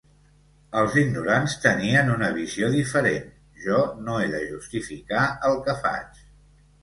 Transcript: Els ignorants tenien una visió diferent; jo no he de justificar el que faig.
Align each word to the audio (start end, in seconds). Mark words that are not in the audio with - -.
Els 0.79 0.95
ignorants 1.01 1.55
tenien 1.65 2.09
una 2.13 2.29
visió 2.37 2.69
diferent; 2.75 3.29
jo 3.65 3.83
no 4.07 4.15
he 4.21 4.25
de 4.33 4.41
justificar 4.53 5.27
el 5.51 5.61
que 5.69 5.77
faig. 5.85 6.25